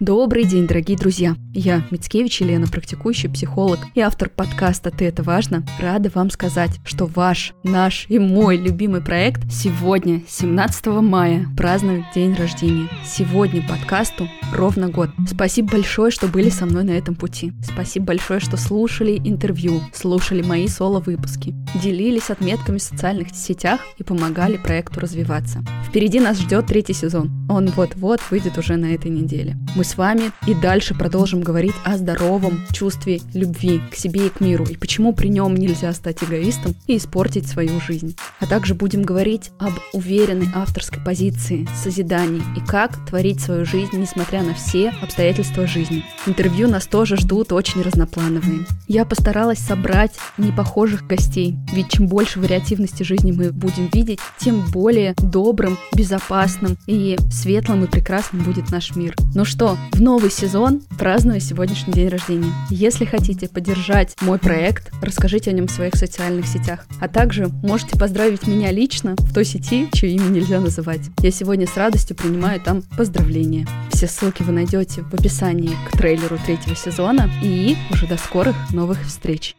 Добрый 0.00 0.44
день, 0.44 0.66
дорогие 0.66 0.98
друзья! 0.98 1.36
Я 1.58 1.82
Мицкевич 1.90 2.42
Елена, 2.42 2.66
практикующий 2.66 3.30
психолог 3.30 3.78
и 3.94 4.00
автор 4.00 4.28
подкаста 4.28 4.90
«Ты 4.90 5.06
это 5.06 5.22
важно». 5.22 5.64
Рада 5.80 6.10
вам 6.14 6.28
сказать, 6.28 6.72
что 6.84 7.06
ваш, 7.06 7.54
наш 7.62 8.04
и 8.10 8.18
мой 8.18 8.58
любимый 8.58 9.00
проект 9.00 9.50
сегодня, 9.50 10.22
17 10.28 10.86
мая, 11.00 11.46
празднует 11.56 12.04
день 12.14 12.34
рождения. 12.34 12.90
Сегодня 13.06 13.66
подкасту 13.66 14.28
ровно 14.52 14.90
год. 14.90 15.08
Спасибо 15.26 15.72
большое, 15.72 16.10
что 16.10 16.28
были 16.28 16.50
со 16.50 16.66
мной 16.66 16.84
на 16.84 16.90
этом 16.90 17.14
пути. 17.14 17.54
Спасибо 17.62 18.08
большое, 18.08 18.38
что 18.38 18.58
слушали 18.58 19.16
интервью, 19.16 19.80
слушали 19.94 20.42
мои 20.42 20.68
соло-выпуски, 20.68 21.54
делились 21.82 22.28
отметками 22.28 22.76
в 22.76 22.82
социальных 22.82 23.34
сетях 23.34 23.80
и 23.96 24.02
помогали 24.02 24.58
проекту 24.58 25.00
развиваться. 25.00 25.64
Впереди 25.88 26.20
нас 26.20 26.38
ждет 26.38 26.66
третий 26.66 26.92
сезон. 26.92 27.30
Он 27.48 27.68
вот-вот 27.68 28.20
выйдет 28.30 28.58
уже 28.58 28.76
на 28.76 28.92
этой 28.92 29.10
неделе. 29.10 29.56
Мы 29.74 29.84
с 29.84 29.96
вами 29.96 30.32
и 30.46 30.52
дальше 30.52 30.94
продолжим 30.94 31.45
говорить 31.46 31.74
о 31.84 31.96
здоровом 31.96 32.66
чувстве 32.72 33.20
любви 33.32 33.80
к 33.92 33.94
себе 33.94 34.26
и 34.26 34.30
к 34.30 34.40
миру, 34.40 34.64
и 34.64 34.76
почему 34.76 35.12
при 35.12 35.28
нем 35.28 35.54
нельзя 35.54 35.92
стать 35.92 36.24
эгоистом 36.24 36.74
и 36.88 36.96
испортить 36.96 37.46
свою 37.46 37.80
жизнь. 37.80 38.16
А 38.40 38.46
также 38.46 38.74
будем 38.74 39.02
говорить 39.02 39.52
об 39.60 39.72
уверенной 39.92 40.48
авторской 40.54 41.00
позиции, 41.04 41.68
созидании 41.80 42.42
и 42.56 42.66
как 42.66 43.06
творить 43.06 43.40
свою 43.40 43.64
жизнь, 43.64 43.96
несмотря 43.96 44.42
на 44.42 44.54
все 44.54 44.92
обстоятельства 45.00 45.68
жизни. 45.68 46.04
Интервью 46.26 46.66
нас 46.68 46.86
тоже 46.86 47.16
ждут 47.16 47.52
очень 47.52 47.82
разноплановые. 47.82 48.66
Я 48.88 49.04
постаралась 49.04 49.60
собрать 49.60 50.14
непохожих 50.38 51.06
гостей, 51.06 51.54
ведь 51.72 51.90
чем 51.90 52.08
больше 52.08 52.40
вариативности 52.40 53.04
жизни 53.04 53.30
мы 53.30 53.52
будем 53.52 53.88
видеть, 53.92 54.18
тем 54.38 54.64
более 54.72 55.14
добрым, 55.22 55.78
безопасным 55.94 56.76
и 56.88 57.16
светлым 57.30 57.84
и 57.84 57.86
прекрасным 57.86 58.42
будет 58.42 58.70
наш 58.72 58.96
мир. 58.96 59.14
Ну 59.36 59.44
что, 59.44 59.78
в 59.92 60.00
новый 60.00 60.30
сезон 60.30 60.82
праздную 61.36 61.40
сегодняшний 61.40 61.92
день 61.92 62.08
рождения. 62.08 62.52
Если 62.70 63.04
хотите 63.04 63.48
поддержать 63.48 64.14
мой 64.20 64.38
проект, 64.38 64.90
расскажите 65.02 65.50
о 65.50 65.52
нем 65.52 65.66
в 65.66 65.70
своих 65.70 65.94
социальных 65.94 66.46
сетях. 66.46 66.86
А 67.00 67.08
также 67.08 67.48
можете 67.62 67.98
поздравить 67.98 68.46
меня 68.46 68.72
лично 68.72 69.16
в 69.18 69.34
той 69.34 69.44
сети, 69.44 69.88
чье 69.92 70.10
имя 70.10 70.28
нельзя 70.28 70.60
называть. 70.60 71.02
Я 71.20 71.30
сегодня 71.30 71.66
с 71.66 71.76
радостью 71.76 72.16
принимаю 72.16 72.60
там 72.60 72.82
поздравления. 72.96 73.66
Все 73.90 74.06
ссылки 74.06 74.42
вы 74.42 74.52
найдете 74.52 75.02
в 75.02 75.14
описании 75.14 75.76
к 75.88 75.96
трейлеру 75.96 76.38
третьего 76.44 76.76
сезона. 76.76 77.30
И 77.42 77.76
уже 77.90 78.06
до 78.06 78.16
скорых 78.16 78.56
новых 78.72 79.02
встреч! 79.04 79.56